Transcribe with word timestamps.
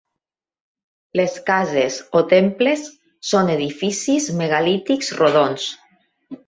Les 1.19 1.35
cases 1.49 1.99
o 2.21 2.23
temples 2.33 2.89
són 3.33 3.55
edificis 3.59 4.33
megalítics 4.43 5.17
rodons. 5.23 5.73